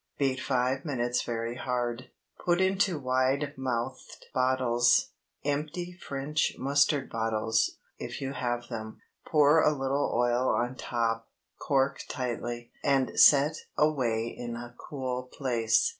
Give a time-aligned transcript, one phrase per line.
[0.17, 2.09] Beat five minutes very hard;
[2.43, 10.47] put into wide mouthed bottles—empty French mustard bottles, if you have them—pour a little oil
[10.49, 11.27] on top,
[11.59, 15.89] cork tightly, and set away in a cool place.